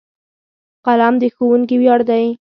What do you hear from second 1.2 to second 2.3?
د ښوونکي ویاړ دی.